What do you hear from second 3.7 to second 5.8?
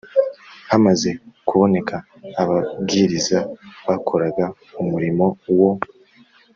bakoraga umurimo wo